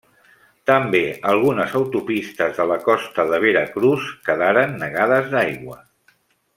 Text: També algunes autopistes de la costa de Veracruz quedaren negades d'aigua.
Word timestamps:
També 0.69 1.01
algunes 1.31 1.75
autopistes 1.81 2.55
de 2.61 2.67
la 2.73 2.79
costa 2.87 3.27
de 3.35 3.41
Veracruz 3.45 4.11
quedaren 4.31 4.77
negades 4.87 5.33
d'aigua. 5.37 5.83